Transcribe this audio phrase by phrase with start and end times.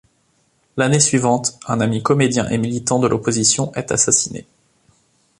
[0.77, 4.47] L'année suivante, un ami comédien et militant de l’opposition est assassiné.